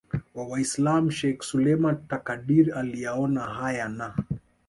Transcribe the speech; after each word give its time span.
wa 0.35 0.43
Waislam 0.47 1.11
Sheikh 1.11 1.43
Suleiman 1.43 2.07
Takadir 2.07 2.75
aliyaona 2.77 3.41
haya 3.41 3.89
na 3.89 4.15